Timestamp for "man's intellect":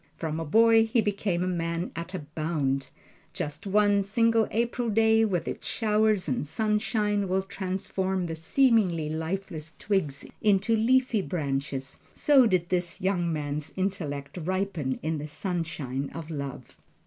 13.31-14.39